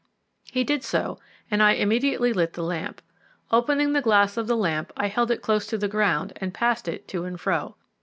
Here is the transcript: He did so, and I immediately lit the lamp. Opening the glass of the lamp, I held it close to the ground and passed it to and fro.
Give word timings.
He 0.51 0.63
did 0.63 0.83
so, 0.83 1.19
and 1.51 1.61
I 1.61 1.73
immediately 1.73 2.33
lit 2.33 2.53
the 2.53 2.63
lamp. 2.63 3.03
Opening 3.51 3.93
the 3.93 4.01
glass 4.01 4.35
of 4.35 4.47
the 4.47 4.57
lamp, 4.57 4.91
I 4.97 5.09
held 5.09 5.29
it 5.29 5.43
close 5.43 5.67
to 5.67 5.77
the 5.77 5.87
ground 5.87 6.33
and 6.37 6.55
passed 6.55 6.87
it 6.87 7.07
to 7.09 7.23
and 7.23 7.39
fro. 7.39 7.75